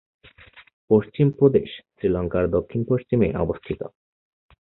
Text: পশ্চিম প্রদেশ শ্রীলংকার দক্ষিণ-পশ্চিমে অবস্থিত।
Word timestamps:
পশ্চিম 0.89 1.27
প্রদেশ 1.31 1.69
শ্রীলংকার 1.91 2.45
দক্ষিণ-পশ্চিমে 2.51 3.27
অবস্থিত। 3.35 3.81